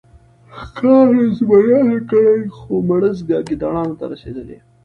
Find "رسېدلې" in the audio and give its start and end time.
4.13-4.57